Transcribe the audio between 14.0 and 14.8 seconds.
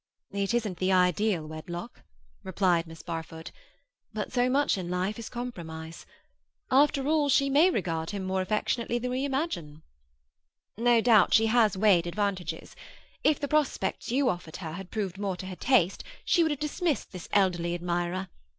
you offered her